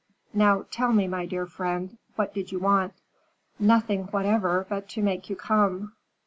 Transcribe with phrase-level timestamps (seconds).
[0.33, 2.95] Now, tell me, my dear friend, what did you want?"
[3.59, 5.93] "Nothing whatever, but to make you come."